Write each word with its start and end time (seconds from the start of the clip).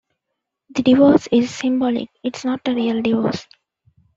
The 0.71 0.81
divorce 0.81 1.27
is 1.31 1.53
symbolic, 1.53 2.09
it's 2.23 2.43
not 2.43 2.67
a 2.67 2.73
real 2.73 3.03
divorce. 3.03 3.45